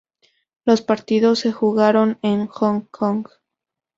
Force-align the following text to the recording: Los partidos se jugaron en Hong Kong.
Los 0.65 0.81
partidos 0.81 1.37
se 1.37 1.51
jugaron 1.51 2.17
en 2.23 2.47
Hong 2.47 2.87
Kong. 2.89 3.27